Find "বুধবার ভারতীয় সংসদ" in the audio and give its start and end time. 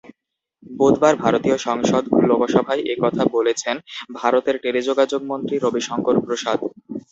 0.71-2.03